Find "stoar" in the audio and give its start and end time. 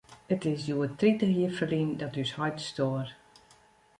2.69-3.07